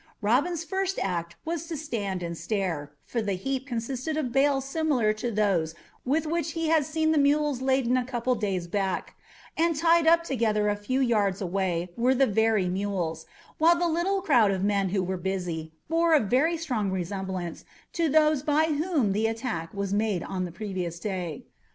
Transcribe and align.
Robin's 0.23 0.63
first 0.63 0.97
act 0.97 1.35
was 1.45 1.67
to 1.67 1.77
stand 1.77 2.23
and 2.23 2.35
stare, 2.35 2.91
for 3.05 3.21
the 3.21 3.33
heap 3.33 3.67
consisted 3.67 4.17
of 4.17 4.31
bales 4.31 4.65
similar 4.65 5.13
to 5.13 5.29
those 5.29 5.75
with 6.03 6.25
which 6.25 6.53
he 6.53 6.69
had 6.69 6.83
seen 6.83 7.11
the 7.11 7.19
mules 7.19 7.61
laden 7.61 7.95
a 7.95 8.03
couple 8.03 8.33
of 8.33 8.39
days 8.39 8.65
back, 8.65 9.13
and 9.55 9.75
tied 9.75 10.07
up 10.07 10.23
together 10.23 10.69
a 10.69 10.75
few 10.75 10.99
yards 11.01 11.39
away 11.39 11.87
were 11.95 12.15
the 12.15 12.25
very 12.25 12.67
mules, 12.67 13.27
while 13.59 13.77
the 13.77 13.87
little 13.87 14.23
crowd 14.23 14.49
of 14.49 14.63
men 14.63 14.89
who 14.89 15.03
were 15.03 15.17
busy 15.17 15.71
bore 15.87 16.15
a 16.15 16.19
very 16.19 16.57
strong 16.57 16.89
resemblance 16.89 17.63
to 17.93 18.09
those 18.09 18.41
by 18.41 18.65
whom 18.73 19.11
the 19.11 19.27
attack 19.27 19.71
was 19.71 19.93
made 19.93 20.23
on 20.23 20.45
the 20.45 20.51
previous 20.51 20.97
day. 20.99 21.45